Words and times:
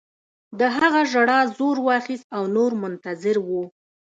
د 0.59 0.61
هغه 0.77 1.01
ژړا 1.11 1.39
زور 1.57 1.77
واخیست 1.87 2.27
او 2.35 2.43
نور 2.55 2.71
منتظر 2.83 3.37
وو 3.47 3.63